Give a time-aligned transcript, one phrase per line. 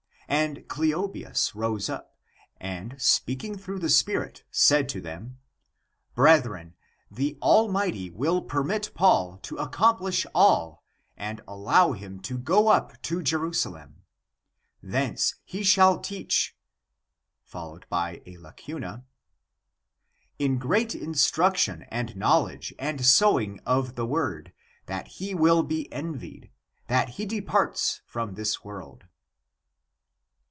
[0.27, 2.15] And Cleobius rose up,
[2.57, 5.39] and speaking through the spirit said to them:"
[6.15, 6.73] Brethren,
[7.11, 10.85] the [Almighty?] will permit Paul to accomplish all
[11.17, 14.03] and allow him to go up [to Jerusalem?];
[14.81, 16.55] thence he shall teach.
[17.53, 17.89] in
[20.59, 24.53] great instruction and knowledge and sowing of the word,
[24.85, 26.49] that he will be envied,
[26.87, 29.03] that he departs from this world."